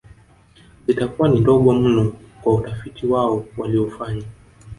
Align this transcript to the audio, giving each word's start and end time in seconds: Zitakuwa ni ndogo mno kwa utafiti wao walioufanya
Zitakuwa 0.87 1.29
ni 1.29 1.39
ndogo 1.39 1.73
mno 1.73 2.13
kwa 2.43 2.53
utafiti 2.53 3.07
wao 3.07 3.45
walioufanya 3.57 4.25